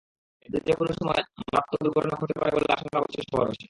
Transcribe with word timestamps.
এতে 0.45 0.57
যেকোনো 0.67 0.91
সময় 0.99 1.21
মারাত্মক 1.41 1.79
দুর্ঘটনা 1.83 2.15
ঘটতে 2.15 2.35
পারে 2.39 2.51
বলে 2.55 2.67
আশঙ্কা 2.75 2.99
করছে 2.99 3.19
শহরবাসী। 3.23 3.59